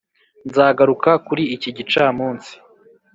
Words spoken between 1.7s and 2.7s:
gicamunsi.